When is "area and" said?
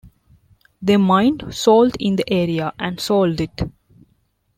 2.27-2.99